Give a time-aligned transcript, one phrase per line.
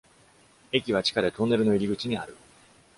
[0.71, 2.35] 駅は地下で、トンネルの入り口にある。